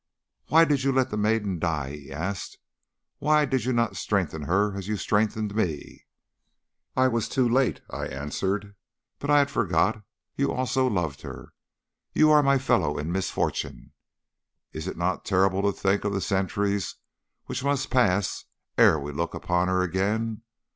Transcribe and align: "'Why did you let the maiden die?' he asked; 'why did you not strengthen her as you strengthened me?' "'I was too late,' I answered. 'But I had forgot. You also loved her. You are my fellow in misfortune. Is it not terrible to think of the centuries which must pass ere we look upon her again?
"'Why 0.47 0.65
did 0.65 0.83
you 0.83 0.91
let 0.91 1.11
the 1.11 1.15
maiden 1.15 1.59
die?' 1.59 1.91
he 1.95 2.11
asked; 2.11 2.57
'why 3.19 3.45
did 3.45 3.65
you 3.65 3.71
not 3.71 3.95
strengthen 3.95 4.41
her 4.41 4.75
as 4.75 4.87
you 4.87 4.97
strengthened 4.97 5.53
me?' 5.53 6.07
"'I 6.97 7.09
was 7.09 7.29
too 7.29 7.47
late,' 7.47 7.81
I 7.87 8.07
answered. 8.07 8.73
'But 9.19 9.29
I 9.29 9.37
had 9.37 9.51
forgot. 9.51 10.01
You 10.35 10.51
also 10.51 10.87
loved 10.87 11.21
her. 11.21 11.53
You 12.15 12.31
are 12.31 12.41
my 12.41 12.57
fellow 12.57 12.97
in 12.97 13.11
misfortune. 13.11 13.91
Is 14.73 14.87
it 14.87 14.97
not 14.97 15.23
terrible 15.23 15.61
to 15.61 15.71
think 15.71 16.03
of 16.03 16.13
the 16.13 16.19
centuries 16.21 16.95
which 17.45 17.63
must 17.63 17.91
pass 17.91 18.45
ere 18.79 18.97
we 18.99 19.11
look 19.11 19.35
upon 19.35 19.67
her 19.67 19.83
again? 19.83 20.41